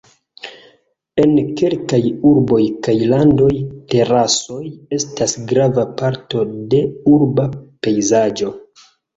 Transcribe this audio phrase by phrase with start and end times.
[1.23, 1.99] En kelkaj
[2.29, 3.51] urboj kaj landoj
[3.93, 4.63] terasoj
[4.99, 6.43] estas grava parto
[6.75, 6.81] de
[7.17, 7.49] urba
[7.87, 8.53] pejzaĝo.